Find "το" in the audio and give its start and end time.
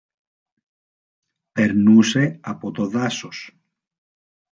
2.71-2.87